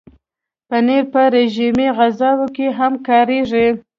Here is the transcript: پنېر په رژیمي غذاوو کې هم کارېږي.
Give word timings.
پنېر 0.67 1.03
په 1.13 1.21
رژیمي 1.35 1.87
غذاوو 1.97 2.47
کې 2.55 2.67
هم 2.77 2.93
کارېږي. 3.07 3.67